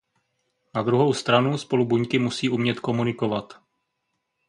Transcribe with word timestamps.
Na 0.75 0.81
druhou 0.83 1.13
stranu 1.13 1.57
spolu 1.57 1.85
buňky 1.85 2.19
musí 2.19 2.49
umět 2.49 2.79
komunikovat. 2.79 3.53